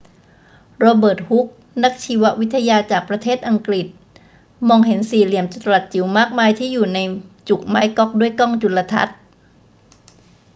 [0.79, 1.47] โรเบิร์ต ฮุก
[1.83, 3.87] นักชีววิทยาจากประเทศอังกฤษ
[4.67, 6.99] มอง เห็นสี่เหลี่ยมจัตุรัสจิ๋วมากมายที่อยู่ใน
[7.49, 9.17] จุกไม้ก๊อกด้วยกล้องจุลทรรศน์